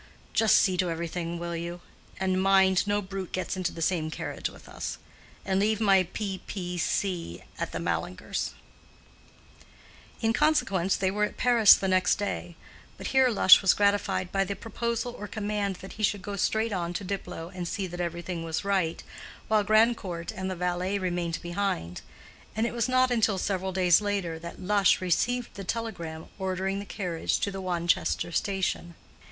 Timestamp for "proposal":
14.55-15.13